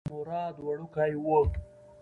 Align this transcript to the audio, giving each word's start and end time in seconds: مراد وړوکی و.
مراد 0.11 0.55
وړوکی 0.65 1.07
و. 1.23 1.23